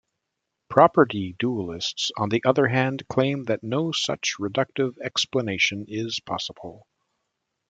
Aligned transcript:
Property 0.67 1.35
dualists, 1.37 2.09
on 2.17 2.29
the 2.29 2.41
other 2.43 2.67
hand, 2.67 3.07
claim 3.07 3.43
that 3.43 3.61
no 3.61 3.91
such 3.91 4.33
reductive 4.39 4.97
explanation 4.97 5.85
is 5.87 6.19
possible. 6.25 6.87